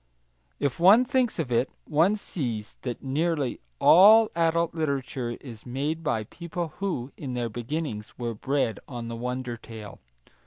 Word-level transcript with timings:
If 0.59 0.79
one 0.79 1.05
thinks 1.05 1.37
of 1.37 1.51
it, 1.51 1.69
one 1.85 2.15
sees 2.15 2.75
that 2.81 3.03
nearly 3.03 3.59
all 3.77 4.31
adult 4.35 4.73
literature 4.73 5.37
is 5.39 5.63
made 5.63 6.01
by 6.01 6.23
people 6.23 6.69
who, 6.79 7.11
in 7.17 7.35
their 7.35 7.49
beginnings, 7.49 8.15
were 8.17 8.33
bred 8.33 8.79
on 8.87 9.09
the 9.09 9.15
wonder 9.15 9.57
tale. 9.57 9.99